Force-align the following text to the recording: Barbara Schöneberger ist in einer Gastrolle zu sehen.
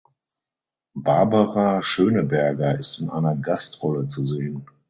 Barbara 0.95 1.83
Schöneberger 1.83 2.79
ist 2.79 2.97
in 2.97 3.11
einer 3.11 3.35
Gastrolle 3.35 4.07
zu 4.07 4.25
sehen. 4.25 4.65